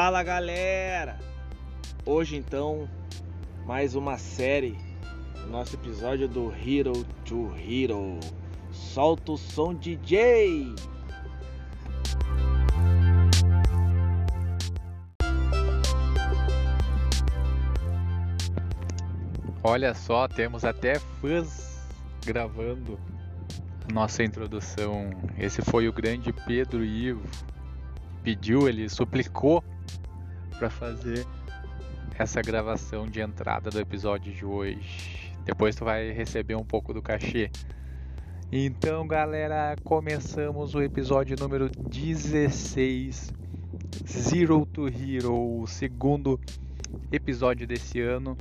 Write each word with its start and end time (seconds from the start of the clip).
Fala 0.00 0.22
galera! 0.22 1.18
Hoje 2.06 2.36
então, 2.36 2.88
mais 3.66 3.96
uma 3.96 4.16
série, 4.16 4.78
nosso 5.50 5.74
episódio 5.74 6.28
do 6.28 6.52
Hero 6.54 7.04
to 7.24 7.52
Hero. 7.56 8.20
Solta 8.70 9.32
o 9.32 9.36
som 9.36 9.74
DJ! 9.74 10.72
Olha 19.64 19.94
só, 19.94 20.28
temos 20.28 20.64
até 20.64 21.00
fãs 21.20 21.88
gravando 22.24 23.00
nossa 23.92 24.22
introdução. 24.22 25.10
Esse 25.36 25.60
foi 25.60 25.88
o 25.88 25.92
grande 25.92 26.32
Pedro 26.32 26.84
Ivo. 26.84 27.26
Pediu, 28.22 28.68
ele 28.68 28.88
suplicou 28.88 29.64
para 30.58 30.68
fazer 30.68 31.24
essa 32.18 32.42
gravação 32.42 33.06
de 33.06 33.20
entrada 33.20 33.70
do 33.70 33.78
episódio 33.78 34.32
de 34.32 34.44
hoje. 34.44 35.32
Depois 35.44 35.76
tu 35.76 35.84
vai 35.84 36.10
receber 36.10 36.56
um 36.56 36.64
pouco 36.64 36.92
do 36.92 37.00
cachê. 37.00 37.50
Então, 38.50 39.06
galera, 39.06 39.76
começamos 39.84 40.74
o 40.74 40.82
episódio 40.82 41.36
número 41.38 41.70
16, 41.70 43.32
Zero 44.06 44.66
to 44.66 44.88
Hero, 44.88 45.60
o 45.60 45.66
segundo 45.66 46.40
episódio 47.12 47.66
desse 47.66 48.00
ano. 48.00 48.36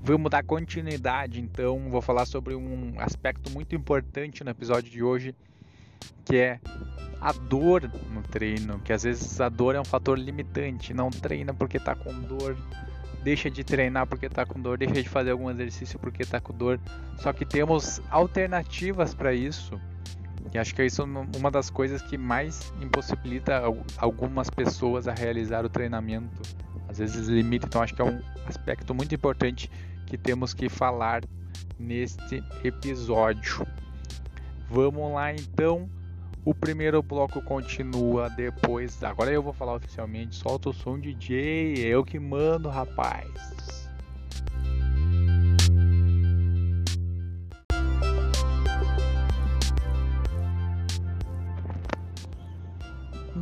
Vamos 0.00 0.30
dar 0.30 0.44
continuidade, 0.44 1.40
então. 1.40 1.90
Vou 1.90 2.00
falar 2.00 2.26
sobre 2.26 2.54
um 2.54 2.94
aspecto 2.98 3.50
muito 3.50 3.74
importante 3.74 4.44
no 4.44 4.50
episódio 4.50 4.90
de 4.90 5.02
hoje, 5.02 5.34
que 6.24 6.36
é 6.36 6.60
a 7.20 7.32
dor 7.32 7.90
no 8.12 8.22
treino. 8.22 8.78
Que 8.80 8.92
às 8.92 9.02
vezes 9.02 9.40
a 9.40 9.48
dor 9.48 9.74
é 9.74 9.80
um 9.80 9.84
fator 9.84 10.18
limitante. 10.18 10.94
Não 10.94 11.10
treina 11.10 11.52
porque 11.52 11.78
tá 11.78 11.94
com 11.94 12.12
dor, 12.12 12.56
deixa 13.22 13.50
de 13.50 13.64
treinar 13.64 14.06
porque 14.06 14.28
tá 14.28 14.46
com 14.46 14.60
dor, 14.60 14.78
deixa 14.78 15.02
de 15.02 15.08
fazer 15.08 15.30
algum 15.30 15.50
exercício 15.50 15.98
porque 15.98 16.24
tá 16.24 16.40
com 16.40 16.52
dor. 16.52 16.80
Só 17.18 17.32
que 17.32 17.44
temos 17.44 18.00
alternativas 18.10 19.14
para 19.14 19.34
isso. 19.34 19.80
E 20.52 20.58
acho 20.58 20.74
que 20.74 20.84
isso 20.84 21.02
é 21.02 21.04
uma 21.36 21.50
das 21.50 21.68
coisas 21.68 22.00
que 22.00 22.16
mais 22.16 22.72
impossibilita 22.80 23.62
algumas 23.98 24.48
pessoas 24.48 25.06
a 25.06 25.12
realizar 25.12 25.64
o 25.64 25.68
treinamento. 25.68 26.40
Às 26.88 26.98
vezes 26.98 27.28
limita, 27.28 27.66
então 27.66 27.82
acho 27.82 27.94
que 27.94 28.00
é 28.00 28.04
um 28.04 28.18
aspecto 28.46 28.94
muito 28.94 29.14
importante 29.14 29.70
que 30.06 30.16
temos 30.16 30.54
que 30.54 30.70
falar 30.70 31.22
neste 31.78 32.42
episódio. 32.64 33.66
Vamos 34.70 35.12
lá 35.12 35.32
então. 35.32 35.88
O 36.48 36.54
primeiro 36.54 37.02
bloco 37.02 37.42
continua 37.42 38.30
depois. 38.30 39.04
Agora 39.04 39.30
eu 39.30 39.42
vou 39.42 39.52
falar 39.52 39.74
oficialmente. 39.74 40.34
Solta 40.34 40.70
o 40.70 40.72
som 40.72 40.98
DJ. 40.98 41.76
Eu 41.76 42.02
que 42.02 42.18
mando, 42.18 42.70
rapaz. 42.70 43.28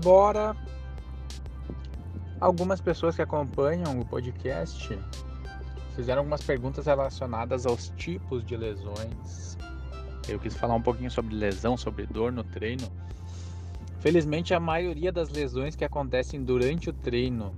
Bora. 0.03 0.57
Algumas 2.41 2.81
pessoas 2.81 3.15
que 3.15 3.23
acompanham 3.23 4.01
o 4.01 4.05
podcast 4.05 4.99
fizeram 5.95 6.23
algumas 6.23 6.43
perguntas 6.43 6.87
relacionadas 6.87 7.67
aos 7.67 7.89
tipos 7.91 8.45
de 8.45 8.57
lesões. 8.57 9.57
Eu 10.29 10.41
quis 10.41 10.57
falar 10.57 10.75
um 10.75 10.83
pouquinho 10.83 11.11
sobre 11.11 11.37
lesão, 11.37 11.77
sobre 11.77 12.05
dor 12.05 12.33
no 12.33 12.43
treino. 12.43 12.91
Felizmente, 14.01 14.55
a 14.55 14.61
maioria 14.61 15.11
das 15.11 15.31
lesões 15.31 15.75
que 15.75 15.85
acontecem 15.85 16.43
durante 16.43 16.91
o 16.91 16.93
treino, 16.93 17.55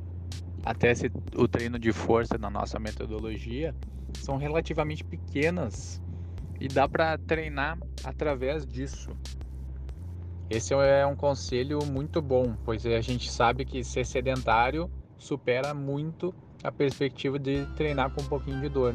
até 0.65 0.91
esse, 0.93 1.11
o 1.37 1.49
treino 1.49 1.79
de 1.79 1.93
força 1.93 2.39
na 2.39 2.49
nossa 2.49 2.79
metodologia, 2.79 3.75
são 4.15 4.37
relativamente 4.37 5.05
pequenas 5.05 6.01
e 6.61 6.69
dá 6.69 6.89
para 6.89 7.19
treinar 7.19 7.79
através 8.05 8.67
disso. 8.67 9.11
Esse 10.49 10.73
é 10.73 11.07
um 11.07 11.15
conselho 11.15 11.79
muito 11.85 12.23
bom, 12.23 12.57
pois 12.65 12.87
a 12.87 13.01
gente 13.01 13.31
sabe 13.31 13.65
que 13.65 13.85
ser 13.85 14.07
sedentário 14.07 14.91
supera 15.19 15.75
muito 15.75 16.35
a 16.63 16.73
perspectiva 16.73 17.39
de 17.39 17.67
treinar 17.77 18.11
com 18.11 18.23
um 18.23 18.27
pouquinho 18.27 18.61
de 18.61 18.69
dor. 18.69 18.95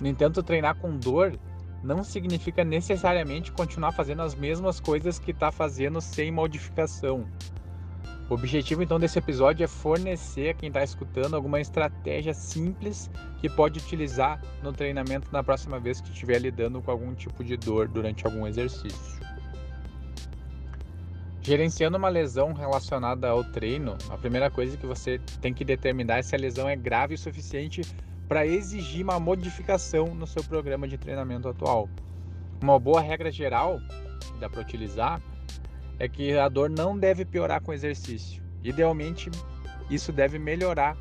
No 0.00 0.06
entanto, 0.06 0.42
treinar 0.42 0.74
com 0.76 0.96
dor 0.98 1.38
não 1.82 2.02
significa 2.02 2.64
necessariamente 2.64 3.52
continuar 3.52 3.92
fazendo 3.92 4.22
as 4.22 4.34
mesmas 4.34 4.80
coisas 4.80 5.18
que 5.18 5.30
está 5.30 5.52
fazendo 5.52 6.00
sem 6.00 6.30
modificação. 6.30 7.26
O 8.28 8.34
objetivo 8.34 8.82
então 8.82 8.98
desse 8.98 9.18
episódio 9.18 9.62
é 9.62 9.68
fornecer 9.68 10.50
a 10.50 10.54
quem 10.54 10.66
está 10.66 10.82
escutando 10.82 11.36
alguma 11.36 11.60
estratégia 11.60 12.34
simples 12.34 13.08
que 13.38 13.48
pode 13.48 13.78
utilizar 13.78 14.42
no 14.62 14.72
treinamento 14.72 15.28
na 15.32 15.44
próxima 15.44 15.78
vez 15.78 16.00
que 16.00 16.10
estiver 16.10 16.40
lidando 16.40 16.82
com 16.82 16.90
algum 16.90 17.14
tipo 17.14 17.44
de 17.44 17.56
dor 17.56 17.86
durante 17.86 18.26
algum 18.26 18.44
exercício. 18.44 19.24
Gerenciando 21.40 21.96
uma 21.96 22.08
lesão 22.08 22.52
relacionada 22.52 23.28
ao 23.28 23.44
treino, 23.44 23.96
a 24.10 24.18
primeira 24.18 24.50
coisa 24.50 24.76
que 24.76 24.84
você 24.84 25.20
tem 25.40 25.54
que 25.54 25.64
determinar 25.64 26.18
é 26.18 26.22
se 26.22 26.34
a 26.34 26.38
lesão 26.38 26.68
é 26.68 26.74
grave 26.74 27.14
o 27.14 27.18
suficiente 27.18 27.82
para 28.28 28.46
exigir 28.46 29.04
uma 29.04 29.20
modificação 29.20 30.14
no 30.14 30.26
seu 30.26 30.42
programa 30.42 30.88
de 30.88 30.98
treinamento 30.98 31.48
atual. 31.48 31.88
Uma 32.60 32.78
boa 32.78 33.00
regra 33.00 33.30
geral 33.30 33.78
que 34.20 34.38
dá 34.40 34.48
para 34.48 34.60
utilizar 34.60 35.20
é 35.98 36.08
que 36.08 36.36
a 36.36 36.48
dor 36.48 36.68
não 36.68 36.98
deve 36.98 37.24
piorar 37.24 37.60
com 37.60 37.70
o 37.70 37.74
exercício. 37.74 38.42
Idealmente, 38.62 39.30
isso 39.88 40.12
deve 40.12 40.38
melhorar 40.38 40.96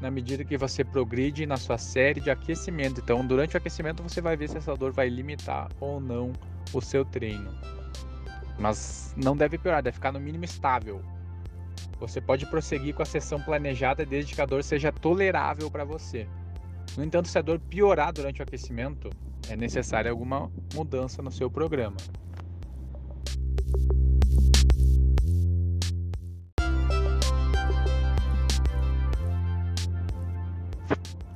na 0.00 0.10
medida 0.10 0.44
que 0.44 0.58
você 0.58 0.84
progride 0.84 1.46
na 1.46 1.56
sua 1.56 1.78
série 1.78 2.20
de 2.20 2.30
aquecimento. 2.30 3.00
Então, 3.00 3.26
durante 3.26 3.54
o 3.54 3.58
aquecimento, 3.58 4.02
você 4.02 4.20
vai 4.20 4.36
ver 4.36 4.48
se 4.48 4.58
essa 4.58 4.74
dor 4.74 4.92
vai 4.92 5.08
limitar 5.08 5.68
ou 5.80 6.00
não 6.00 6.32
o 6.72 6.80
seu 6.80 7.04
treino. 7.04 7.54
Mas 8.58 9.14
não 9.16 9.36
deve 9.36 9.56
piorar, 9.56 9.82
deve 9.82 9.94
ficar 9.94 10.12
no 10.12 10.20
mínimo 10.20 10.44
estável. 10.44 11.00
Você 11.98 12.20
pode 12.20 12.44
prosseguir 12.46 12.94
com 12.94 13.02
a 13.02 13.06
sessão 13.06 13.40
planejada 13.40 14.04
desde 14.04 14.34
que 14.34 14.42
a 14.42 14.46
dor 14.46 14.62
seja 14.62 14.92
tolerável 14.92 15.70
para 15.70 15.84
você. 15.84 16.26
No 16.96 17.04
entanto, 17.04 17.28
se 17.28 17.38
a 17.38 17.42
dor 17.42 17.58
piorar 17.58 18.12
durante 18.12 18.40
o 18.40 18.42
aquecimento, 18.42 19.10
é 19.48 19.56
necessária 19.56 20.10
alguma 20.10 20.50
mudança 20.74 21.22
no 21.22 21.30
seu 21.30 21.50
programa. 21.50 21.96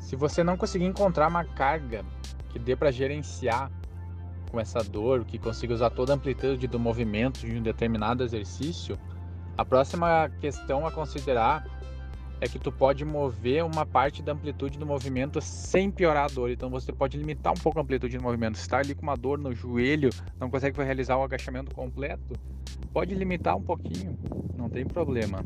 Se 0.01 0.17
você 0.17 0.43
não 0.43 0.57
conseguir 0.57 0.87
encontrar 0.87 1.29
uma 1.29 1.45
carga 1.45 2.05
que 2.51 2.59
dê 2.59 2.75
para 2.75 2.91
gerenciar 2.91 3.71
com 4.51 4.59
essa 4.59 4.83
dor, 4.83 5.25
que 5.25 5.39
consiga 5.39 5.73
usar 5.73 5.91
toda 5.91 6.13
a 6.13 6.17
amplitude 6.17 6.67
do 6.67 6.81
movimento 6.81 7.41
de 7.41 7.57
um 7.57 7.63
determinado 7.63 8.25
exercício, 8.25 8.99
a 9.57 9.65
próxima 9.65 10.29
questão 10.41 10.85
a 10.87 10.91
considerar 10.91 11.65
é 12.41 12.49
que 12.49 12.59
tu 12.59 12.73
pode 12.73 13.05
mover 13.05 13.65
uma 13.65 13.85
parte 13.85 14.23
da 14.23 14.33
amplitude 14.33 14.79
do 14.79 14.87
movimento 14.87 15.41
sem 15.41 15.91
piorar 15.91 16.25
a 16.25 16.29
dor. 16.29 16.51
Então 16.51 16.71
você 16.71 16.91
pode 16.91 17.19
limitar 17.19 17.53
um 17.53 17.57
pouco 17.57 17.79
a 17.79 17.83
amplitude 17.83 18.17
do 18.17 18.23
movimento. 18.23 18.57
Se 18.57 18.63
está 18.63 18.79
ali 18.79 18.95
com 18.95 19.03
uma 19.03 19.17
dor 19.17 19.39
no 19.39 19.55
joelho, 19.55 20.11
não 20.39 20.49
consegue 20.49 20.83
realizar 20.83 21.17
o 21.19 21.23
agachamento 21.23 21.75
completo, 21.75 22.35
pode 22.93 23.15
limitar 23.15 23.57
um 23.57 23.63
pouquinho, 23.63 24.19
não 24.57 24.71
tem 24.71 24.87
problema. 24.87 25.45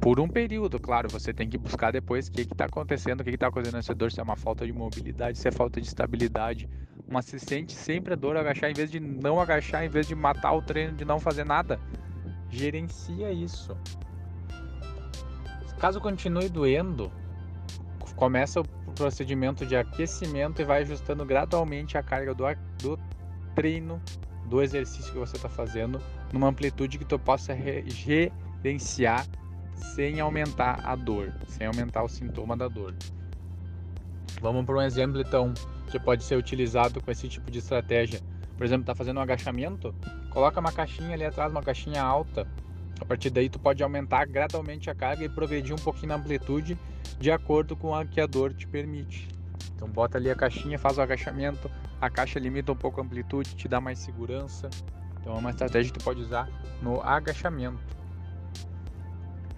Por 0.00 0.20
um 0.20 0.28
período, 0.28 0.78
claro, 0.78 1.08
você 1.08 1.32
tem 1.32 1.48
que 1.48 1.58
buscar 1.58 1.90
depois 1.90 2.28
o 2.28 2.32
que 2.32 2.42
está 2.42 2.66
acontecendo, 2.66 3.20
o 3.20 3.24
que 3.24 3.30
está 3.30 3.48
acontecendo 3.48 3.74
nessa 3.74 3.94
dor, 3.94 4.12
se 4.12 4.20
é 4.20 4.22
uma 4.22 4.36
falta 4.36 4.66
de 4.66 4.72
mobilidade, 4.72 5.38
se 5.38 5.48
é 5.48 5.50
falta 5.50 5.80
de 5.80 5.88
estabilidade, 5.88 6.68
mas 7.08 7.24
se 7.24 7.38
sente 7.40 7.72
sempre 7.72 8.12
a 8.12 8.16
dor 8.16 8.36
agachar, 8.36 8.70
em 8.70 8.74
vez 8.74 8.90
de 8.90 9.00
não 9.00 9.40
agachar, 9.40 9.84
em 9.84 9.88
vez 9.88 10.06
de 10.06 10.14
matar 10.14 10.52
o 10.52 10.62
treino, 10.62 10.96
de 10.96 11.04
não 11.04 11.18
fazer 11.18 11.44
nada. 11.44 11.80
Gerencia 12.48 13.32
isso. 13.32 13.76
Caso 15.82 16.00
continue 16.00 16.48
doendo, 16.48 17.10
começa 18.14 18.60
o 18.60 18.64
procedimento 18.94 19.66
de 19.66 19.74
aquecimento 19.74 20.62
e 20.62 20.64
vai 20.64 20.82
ajustando 20.82 21.24
gradualmente 21.24 21.98
a 21.98 22.02
carga 22.04 22.32
do, 22.32 22.44
do 22.80 22.96
treino, 23.52 24.00
do 24.46 24.62
exercício 24.62 25.12
que 25.12 25.18
você 25.18 25.34
está 25.34 25.48
fazendo, 25.48 26.00
numa 26.32 26.46
amplitude 26.46 26.98
que 26.98 27.04
tu 27.04 27.18
possa 27.18 27.52
gerenciar 27.88 29.26
sem 29.74 30.20
aumentar 30.20 30.78
a 30.84 30.94
dor, 30.94 31.34
sem 31.48 31.66
aumentar 31.66 32.04
o 32.04 32.08
sintoma 32.08 32.56
da 32.56 32.68
dor. 32.68 32.94
Vamos 34.40 34.64
para 34.64 34.76
um 34.76 34.82
exemplo 34.82 35.20
então 35.20 35.52
que 35.90 35.98
pode 35.98 36.22
ser 36.22 36.36
utilizado 36.36 37.02
com 37.02 37.10
esse 37.10 37.28
tipo 37.28 37.50
de 37.50 37.58
estratégia. 37.58 38.20
Por 38.56 38.64
exemplo, 38.64 38.84
está 38.84 38.94
fazendo 38.94 39.18
um 39.18 39.22
agachamento, 39.22 39.92
coloca 40.30 40.60
uma 40.60 40.70
caixinha 40.70 41.14
ali 41.14 41.24
atrás, 41.24 41.50
uma 41.50 41.60
caixinha 41.60 42.00
alta. 42.00 42.46
A 43.02 43.04
partir 43.04 43.30
daí 43.30 43.50
tu 43.50 43.58
pode 43.58 43.82
aumentar 43.82 44.24
gradualmente 44.26 44.88
a 44.88 44.94
carga 44.94 45.24
e 45.24 45.28
progredir 45.28 45.74
um 45.74 45.78
pouquinho 45.78 46.10
na 46.10 46.14
amplitude 46.14 46.78
de 47.18 47.32
acordo 47.32 47.74
com 47.74 47.92
a 47.92 48.06
que 48.06 48.20
a 48.20 48.26
dor 48.26 48.54
te 48.54 48.64
permite. 48.64 49.28
Então 49.74 49.88
bota 49.88 50.18
ali 50.18 50.30
a 50.30 50.36
caixinha, 50.36 50.78
faz 50.78 50.98
o 50.98 51.02
agachamento, 51.02 51.68
a 52.00 52.08
caixa 52.08 52.38
limita 52.38 52.70
um 52.70 52.76
pouco 52.76 53.00
a 53.00 53.04
amplitude, 53.04 53.56
te 53.56 53.66
dá 53.66 53.80
mais 53.80 53.98
segurança. 53.98 54.70
Então 55.20 55.34
é 55.34 55.38
uma 55.38 55.50
estratégia 55.50 55.92
que 55.92 55.98
tu 55.98 56.04
pode 56.04 56.20
usar 56.20 56.48
no 56.80 57.02
agachamento. 57.02 57.80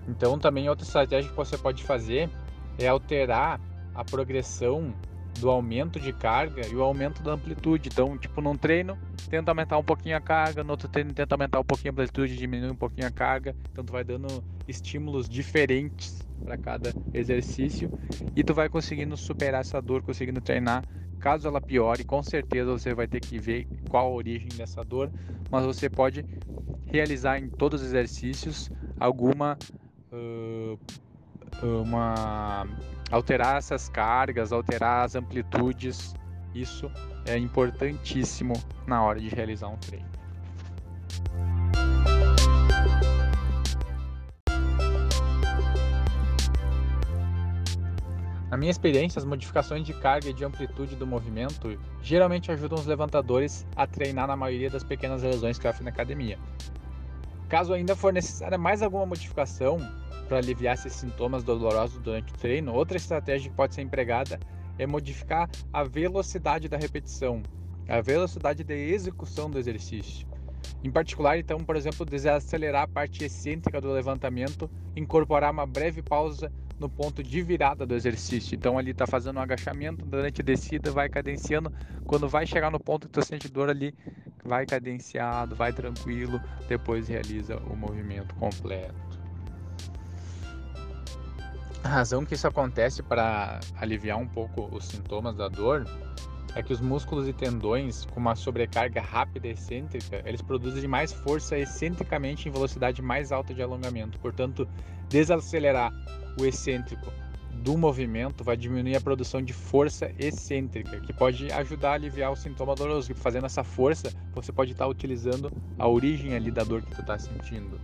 Então 0.08 0.38
também 0.38 0.66
outra 0.70 0.86
estratégia 0.86 1.28
que 1.30 1.36
você 1.36 1.58
pode 1.58 1.84
fazer 1.84 2.30
é 2.78 2.88
alterar 2.88 3.60
a 3.94 4.02
progressão 4.02 4.94
do 5.38 5.50
aumento 5.50 5.98
de 5.98 6.12
carga 6.12 6.66
e 6.66 6.74
o 6.74 6.82
aumento 6.82 7.22
da 7.22 7.32
amplitude. 7.32 7.88
Então, 7.92 8.16
tipo, 8.16 8.40
num 8.40 8.56
treino, 8.56 8.98
tenta 9.28 9.50
aumentar 9.50 9.78
um 9.78 9.84
pouquinho 9.84 10.16
a 10.16 10.20
carga, 10.20 10.62
no 10.62 10.70
outro 10.70 10.88
treino 10.88 11.12
tenta 11.12 11.34
aumentar 11.34 11.60
um 11.60 11.64
pouquinho 11.64 11.90
a 11.90 11.92
amplitude, 11.92 12.36
diminui 12.36 12.70
um 12.70 12.76
pouquinho 12.76 13.06
a 13.06 13.10
carga. 13.10 13.54
Então 13.72 13.84
tu 13.84 13.92
vai 13.92 14.04
dando 14.04 14.42
estímulos 14.68 15.28
diferentes 15.28 16.26
para 16.42 16.56
cada 16.56 16.92
exercício 17.12 17.90
e 18.36 18.44
tu 18.44 18.54
vai 18.54 18.68
conseguindo 18.68 19.16
superar 19.16 19.60
essa 19.60 19.80
dor, 19.80 20.02
conseguindo 20.02 20.40
treinar. 20.40 20.84
Caso 21.18 21.48
ela 21.48 21.60
piore, 21.60 22.04
com 22.04 22.22
certeza 22.22 22.70
você 22.70 22.94
vai 22.94 23.06
ter 23.06 23.20
que 23.20 23.38
ver 23.38 23.66
qual 23.88 24.06
a 24.06 24.14
origem 24.14 24.50
dessa 24.56 24.84
dor, 24.84 25.10
mas 25.50 25.64
você 25.64 25.88
pode 25.88 26.24
realizar 26.86 27.38
em 27.38 27.48
todos 27.48 27.80
os 27.80 27.88
exercícios 27.88 28.70
alguma 29.00 29.58
uh, 30.12 30.78
uma 31.62 32.66
alterar 33.14 33.58
essas 33.58 33.88
cargas, 33.88 34.52
alterar 34.52 35.04
as 35.04 35.14
amplitudes, 35.14 36.14
isso 36.52 36.90
é 37.24 37.38
importantíssimo 37.38 38.54
na 38.88 39.02
hora 39.04 39.20
de 39.20 39.28
realizar 39.28 39.68
um 39.68 39.76
treino. 39.76 40.08
Na 48.50 48.56
minha 48.56 48.70
experiência, 48.70 49.18
as 49.18 49.24
modificações 49.24 49.84
de 49.84 49.92
carga 49.94 50.28
e 50.28 50.32
de 50.32 50.44
amplitude 50.44 50.96
do 50.96 51.06
movimento 51.06 51.78
geralmente 52.02 52.50
ajudam 52.50 52.78
os 52.78 52.86
levantadores 52.86 53.64
a 53.76 53.86
treinar 53.86 54.26
na 54.26 54.36
maioria 54.36 54.70
das 54.70 54.82
pequenas 54.82 55.22
lesões 55.22 55.56
que 55.56 55.66
sofrem 55.66 55.84
na 55.84 55.90
academia. 55.90 56.38
Caso 57.48 57.72
ainda 57.72 57.94
for 57.94 58.12
necessária 58.12 58.58
mais 58.58 58.82
alguma 58.82 59.06
modificação, 59.06 59.78
para 60.24 60.38
aliviar 60.38 60.74
esses 60.74 60.92
sintomas 60.92 61.42
dolorosos 61.42 62.00
durante 62.00 62.32
o 62.32 62.36
treino, 62.36 62.72
outra 62.72 62.96
estratégia 62.96 63.50
que 63.50 63.56
pode 63.56 63.74
ser 63.74 63.82
empregada 63.82 64.38
é 64.78 64.86
modificar 64.86 65.48
a 65.72 65.84
velocidade 65.84 66.68
da 66.68 66.76
repetição, 66.76 67.42
a 67.88 68.00
velocidade 68.00 68.64
de 68.64 68.74
execução 68.74 69.50
do 69.50 69.58
exercício. 69.58 70.26
Em 70.82 70.90
particular, 70.90 71.38
então, 71.38 71.58
por 71.58 71.76
exemplo, 71.76 72.04
desacelerar 72.04 72.82
a 72.82 72.88
parte 72.88 73.24
excêntrica 73.24 73.80
do 73.80 73.92
levantamento, 73.92 74.70
incorporar 74.96 75.50
uma 75.52 75.66
breve 75.66 76.02
pausa 76.02 76.50
no 76.78 76.88
ponto 76.88 77.22
de 77.22 77.40
virada 77.42 77.86
do 77.86 77.94
exercício. 77.94 78.54
Então, 78.54 78.76
ali 78.76 78.90
está 78.90 79.06
fazendo 79.06 79.38
um 79.38 79.42
agachamento, 79.42 80.04
durante 80.04 80.40
a 80.40 80.44
descida 80.44 80.90
vai 80.90 81.08
cadenciando. 81.08 81.72
Quando 82.04 82.28
vai 82.28 82.46
chegar 82.46 82.70
no 82.70 82.80
ponto 82.80 83.06
que 83.06 83.12
tu 83.12 83.24
sente 83.24 83.48
dor 83.48 83.70
ali, 83.70 83.94
vai 84.44 84.66
cadenciado, 84.66 85.54
vai 85.54 85.72
tranquilo, 85.72 86.40
depois 86.68 87.08
realiza 87.08 87.56
o 87.56 87.76
movimento 87.76 88.34
completo. 88.34 89.13
A 91.84 91.88
razão 91.88 92.24
que 92.24 92.32
isso 92.32 92.48
acontece 92.48 93.02
para 93.02 93.60
aliviar 93.76 94.16
um 94.16 94.26
pouco 94.26 94.74
os 94.74 94.86
sintomas 94.86 95.36
da 95.36 95.48
dor 95.48 95.86
é 96.54 96.62
que 96.62 96.72
os 96.72 96.80
músculos 96.80 97.28
e 97.28 97.32
tendões 97.34 98.06
com 98.06 98.18
uma 98.18 98.34
sobrecarga 98.34 99.02
rápida 99.02 99.48
e 99.48 99.50
excêntrica, 99.50 100.22
eles 100.24 100.40
produzem 100.40 100.88
mais 100.88 101.12
força 101.12 101.58
excentricamente 101.58 102.48
em 102.48 102.52
velocidade 102.52 103.02
mais 103.02 103.30
alta 103.30 103.52
de 103.52 103.62
alongamento. 103.62 104.18
Portanto, 104.18 104.66
desacelerar 105.10 105.92
o 106.40 106.46
excêntrico 106.46 107.12
do 107.62 107.76
movimento 107.76 108.42
vai 108.42 108.56
diminuir 108.56 108.96
a 108.96 109.00
produção 109.00 109.42
de 109.42 109.52
força 109.52 110.10
excêntrica, 110.18 111.00
que 111.00 111.12
pode 111.12 111.52
ajudar 111.52 111.90
a 111.90 111.94
aliviar 111.94 112.32
o 112.32 112.36
sintoma 112.36 112.74
doloroso. 112.74 113.14
Fazendo 113.14 113.44
essa 113.44 113.62
força, 113.62 114.10
você 114.32 114.50
pode 114.50 114.72
estar 114.72 114.86
utilizando 114.86 115.52
a 115.78 115.86
origem 115.86 116.34
ali 116.34 116.50
da 116.50 116.64
dor 116.64 116.80
que 116.80 116.94
tu 116.94 117.02
está 117.02 117.18
sentindo. 117.18 117.78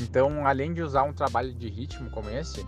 Então, 0.00 0.46
além 0.46 0.72
de 0.72 0.82
usar 0.82 1.02
um 1.02 1.12
trabalho 1.12 1.52
de 1.52 1.68
ritmo 1.68 2.10
como 2.10 2.30
esse, 2.30 2.64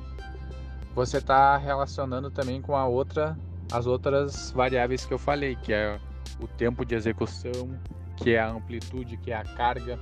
você 0.94 1.18
está 1.18 1.56
relacionando 1.56 2.30
também 2.30 2.60
com 2.60 2.76
a 2.76 2.86
outra, 2.86 3.38
as 3.72 3.86
outras 3.86 4.50
variáveis 4.50 5.04
que 5.04 5.14
eu 5.14 5.18
falei, 5.18 5.56
que 5.56 5.72
é 5.72 5.98
o 6.40 6.48
tempo 6.48 6.84
de 6.84 6.94
execução, 6.94 7.78
que 8.16 8.34
é 8.34 8.40
a 8.40 8.50
amplitude, 8.50 9.16
que 9.16 9.30
é 9.30 9.36
a 9.36 9.44
carga. 9.44 9.98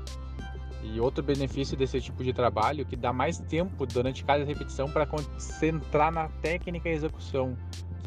E 0.83 1.01
outro 1.01 1.23
benefício 1.23 1.77
desse 1.77 2.01
tipo 2.01 2.23
de 2.25 2.33
trabalho 2.33 2.87
que 2.87 2.97
dá 2.97 3.13
mais 3.13 3.39
tempo 3.39 3.85
durante 3.85 4.25
cada 4.25 4.45
repetição 4.45 4.89
para 4.89 5.05
concentrar 5.05 6.11
na 6.11 6.29
técnica 6.29 6.89
e 6.89 6.93
execução 6.93 7.57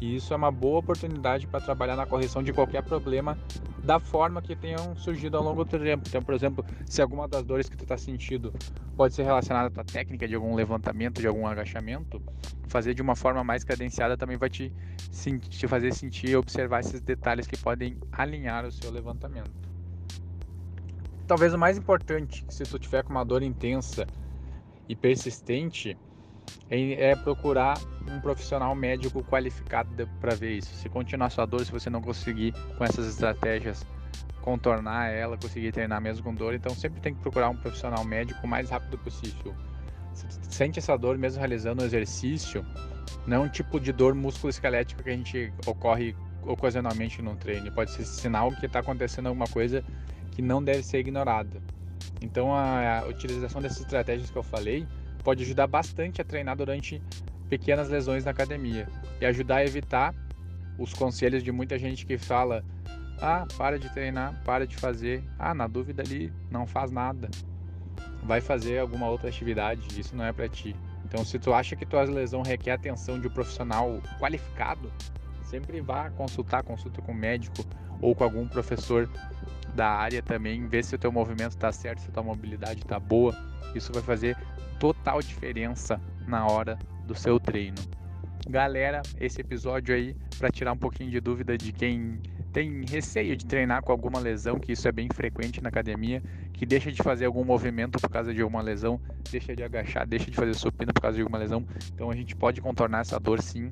que 0.02 0.16
isso 0.16 0.34
é 0.34 0.36
uma 0.36 0.50
boa 0.50 0.80
oportunidade 0.80 1.46
para 1.46 1.60
trabalhar 1.60 1.94
na 1.94 2.04
correção 2.04 2.42
de 2.42 2.52
qualquer 2.52 2.82
problema 2.82 3.38
da 3.82 3.98
forma 3.98 4.40
que 4.40 4.54
tenham 4.54 4.94
surgido 4.94 5.36
ao 5.36 5.42
longo 5.42 5.64
do 5.64 5.78
tempo. 5.78 6.04
Então, 6.06 6.22
por 6.22 6.34
exemplo, 6.34 6.64
se 6.86 7.02
alguma 7.02 7.26
das 7.26 7.44
dores 7.44 7.68
que 7.68 7.76
tu 7.76 7.82
está 7.82 7.96
sentindo 7.96 8.52
pode 8.96 9.14
ser 9.14 9.24
relacionada 9.24 9.66
à 9.68 9.70
tua 9.70 9.84
técnica 9.84 10.28
de 10.28 10.34
algum 10.34 10.54
levantamento, 10.54 11.20
de 11.20 11.26
algum 11.26 11.46
agachamento, 11.46 12.22
fazer 12.68 12.94
de 12.94 13.02
uma 13.02 13.16
forma 13.16 13.42
mais 13.42 13.64
cadenciada 13.64 14.16
também 14.16 14.36
vai 14.36 14.48
te, 14.48 14.72
te 15.48 15.66
fazer 15.66 15.92
sentir 15.92 16.30
e 16.30 16.36
observar 16.36 16.80
esses 16.80 17.00
detalhes 17.00 17.46
que 17.46 17.56
podem 17.56 17.98
alinhar 18.12 18.64
o 18.64 18.70
seu 18.70 18.90
levantamento. 18.90 19.50
Talvez 21.26 21.52
o 21.52 21.58
mais 21.58 21.76
importante, 21.76 22.44
se 22.48 22.62
tu 22.64 22.78
tiver 22.78 23.02
com 23.02 23.10
uma 23.10 23.24
dor 23.24 23.42
intensa 23.42 24.06
e 24.88 24.94
persistente, 24.94 25.96
é, 26.70 27.10
é 27.10 27.16
procurar 27.16 27.78
um 28.10 28.20
profissional 28.20 28.74
médico 28.74 29.22
qualificado 29.22 30.08
para 30.20 30.34
ver 30.34 30.58
isso. 30.58 30.74
Se 30.74 30.88
continuar 30.88 31.30
sua 31.30 31.46
dor, 31.46 31.64
se 31.64 31.70
você 31.70 31.90
não 31.90 32.00
conseguir 32.00 32.54
com 32.76 32.84
essas 32.84 33.06
estratégias 33.06 33.84
contornar 34.40 35.08
ela, 35.10 35.36
conseguir 35.36 35.70
treinar 35.70 36.00
mesmo 36.00 36.24
com 36.24 36.34
dor, 36.34 36.54
então 36.54 36.74
sempre 36.74 37.00
tem 37.00 37.14
que 37.14 37.20
procurar 37.20 37.48
um 37.48 37.56
profissional 37.56 38.04
médico 38.04 38.40
o 38.44 38.48
mais 38.48 38.70
rápido 38.70 38.98
possível. 38.98 39.54
Se 40.12 40.26
sente 40.50 40.78
essa 40.78 40.96
dor 40.96 41.16
mesmo 41.16 41.38
realizando 41.38 41.82
o 41.82 41.86
exercício, 41.86 42.64
não 43.26 43.36
é 43.36 43.40
um 43.40 43.48
tipo 43.48 43.78
de 43.78 43.92
dor 43.92 44.14
musculoesquelética 44.14 45.02
que 45.02 45.10
a 45.10 45.16
gente 45.16 45.52
ocorre 45.66 46.14
ocasionalmente 46.42 47.22
no 47.22 47.36
treino. 47.36 47.70
Pode 47.72 47.92
ser 47.92 48.04
sinal 48.04 48.50
que 48.50 48.66
está 48.66 48.80
acontecendo 48.80 49.28
alguma 49.28 49.46
coisa 49.46 49.84
que 50.32 50.42
não 50.42 50.62
deve 50.62 50.82
ser 50.82 50.98
ignorada. 50.98 51.62
Então 52.20 52.52
a, 52.52 53.00
a 53.00 53.06
utilização 53.06 53.62
dessas 53.62 53.80
estratégias 53.80 54.30
que 54.30 54.36
eu 54.36 54.42
falei 54.42 54.86
pode 55.22 55.42
ajudar 55.42 55.66
bastante 55.66 56.20
a 56.20 56.24
treinar 56.24 56.56
durante 56.56 57.02
pequenas 57.48 57.88
lesões 57.88 58.24
na 58.24 58.30
academia 58.30 58.88
e 59.20 59.26
ajudar 59.26 59.56
a 59.56 59.64
evitar 59.64 60.14
os 60.78 60.92
conselhos 60.92 61.42
de 61.42 61.52
muita 61.52 61.78
gente 61.78 62.06
que 62.06 62.18
fala: 62.18 62.64
ah, 63.20 63.46
para 63.56 63.78
de 63.78 63.88
treinar, 63.90 64.42
para 64.44 64.66
de 64.66 64.76
fazer, 64.76 65.22
ah, 65.38 65.54
na 65.54 65.66
dúvida 65.66 66.02
ali, 66.02 66.32
não 66.50 66.66
faz 66.66 66.90
nada, 66.90 67.30
vai 68.22 68.40
fazer 68.40 68.78
alguma 68.78 69.08
outra 69.08 69.28
atividade, 69.28 70.00
isso 70.00 70.16
não 70.16 70.24
é 70.24 70.32
para 70.32 70.48
ti. 70.48 70.74
Então, 71.04 71.24
se 71.24 71.38
tu 71.38 71.52
acha 71.52 71.76
que 71.76 71.84
tua 71.84 72.02
lesão 72.04 72.42
requer 72.42 72.72
atenção 72.72 73.20
de 73.20 73.28
um 73.28 73.30
profissional 73.30 74.00
qualificado, 74.18 74.90
sempre 75.44 75.80
vá 75.80 76.08
consultar, 76.10 76.62
consulta 76.62 77.02
com 77.02 77.12
um 77.12 77.14
médico 77.14 77.64
ou 78.00 78.14
com 78.14 78.24
algum 78.24 78.48
professor 78.48 79.08
da 79.74 79.88
área 79.88 80.22
também, 80.22 80.66
ver 80.66 80.84
se 80.84 80.94
o 80.94 80.98
teu 80.98 81.12
movimento 81.12 81.50
está 81.50 81.70
certo, 81.70 82.00
se 82.00 82.08
a 82.08 82.12
tua 82.12 82.22
mobilidade 82.22 82.80
está 82.80 82.98
boa. 82.98 83.36
Isso 83.74 83.92
vai 83.92 84.02
fazer 84.02 84.36
total 84.82 85.22
diferença 85.22 86.00
na 86.26 86.44
hora 86.44 86.76
do 87.06 87.14
seu 87.14 87.38
treino. 87.38 87.76
Galera, 88.48 89.00
esse 89.20 89.40
episódio 89.40 89.94
aí 89.94 90.16
para 90.36 90.50
tirar 90.50 90.72
um 90.72 90.76
pouquinho 90.76 91.08
de 91.08 91.20
dúvida 91.20 91.56
de 91.56 91.72
quem 91.72 92.20
tem 92.52 92.84
receio 92.84 93.36
de 93.36 93.46
treinar 93.46 93.80
com 93.84 93.92
alguma 93.92 94.18
lesão, 94.18 94.58
que 94.58 94.72
isso 94.72 94.88
é 94.88 94.90
bem 94.90 95.06
frequente 95.14 95.62
na 95.62 95.68
academia, 95.68 96.20
que 96.52 96.66
deixa 96.66 96.90
de 96.90 97.00
fazer 97.00 97.26
algum 97.26 97.44
movimento 97.44 97.96
por 98.00 98.10
causa 98.10 98.34
de 98.34 98.42
alguma 98.42 98.60
lesão, 98.60 99.00
deixa 99.30 99.54
de 99.54 99.62
agachar, 99.62 100.04
deixa 100.04 100.28
de 100.28 100.36
fazer 100.36 100.54
supino 100.54 100.92
por 100.92 101.00
causa 101.00 101.14
de 101.14 101.22
alguma 101.22 101.38
lesão. 101.38 101.64
Então 101.94 102.10
a 102.10 102.16
gente 102.16 102.34
pode 102.34 102.60
contornar 102.60 103.02
essa 103.02 103.20
dor 103.20 103.40
sim. 103.40 103.70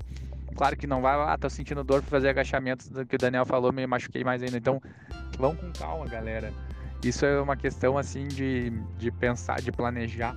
Claro 0.55 0.77
que 0.77 0.87
não 0.87 1.03
vai, 1.03 1.17
ah, 1.17 1.37
tô 1.37 1.51
sentindo 1.51 1.83
dor 1.83 2.03
para 2.03 2.11
fazer 2.11 2.29
agachamentos, 2.29 2.89
que 3.09 3.17
o 3.17 3.19
Daniel 3.19 3.45
falou, 3.45 3.73
me 3.73 3.85
machuquei 3.85 4.23
mais 4.23 4.45
ainda. 4.45 4.57
Então, 4.57 4.81
vão 5.37 5.57
com 5.57 5.73
calma, 5.73 6.07
galera. 6.07 6.53
Isso 7.03 7.27
é 7.27 7.41
uma 7.41 7.57
questão 7.57 7.99
assim 7.99 8.29
de, 8.29 8.71
de 8.97 9.11
pensar, 9.11 9.61
de 9.61 9.73
planejar 9.73 10.37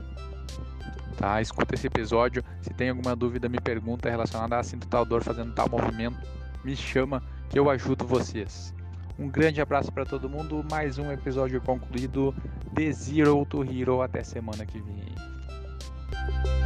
tá? 1.13 1.41
Escuta 1.41 1.75
esse 1.75 1.87
episódio. 1.87 2.43
Se 2.61 2.73
tem 2.73 2.89
alguma 2.89 3.15
dúvida, 3.15 3.47
me 3.47 3.59
pergunta 3.59 4.09
relacionada 4.09 4.57
a 4.57 4.63
sinto 4.63 4.87
tal 4.87 5.05
dor 5.05 5.23
fazendo 5.23 5.53
tal 5.53 5.69
movimento, 5.69 6.17
me 6.63 6.75
chama 6.75 7.21
que 7.49 7.57
eu 7.57 7.69
ajudo 7.69 8.05
vocês. 8.05 8.73
Um 9.17 9.27
grande 9.27 9.61
abraço 9.61 9.91
para 9.91 10.05
todo 10.05 10.29
mundo. 10.29 10.65
Mais 10.71 10.97
um 10.97 11.11
episódio 11.11 11.61
concluído 11.61 12.33
de 12.71 12.91
Zero 12.91 13.45
to 13.45 13.63
Hero. 13.63 14.01
Até 14.01 14.23
semana 14.23 14.65
que 14.65 14.79
vem. 14.79 16.62